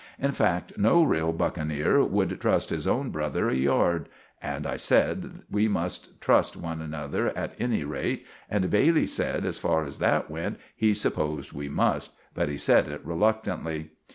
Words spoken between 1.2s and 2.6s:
buckeneer would